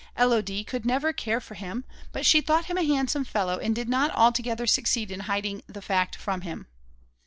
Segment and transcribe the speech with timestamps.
[0.17, 3.87] Élodie could never care for him; but she thought him a handsome fellow and did
[3.87, 6.65] not altogether succeed in hiding the fact from him.